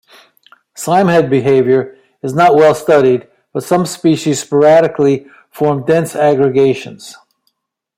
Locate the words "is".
2.23-2.33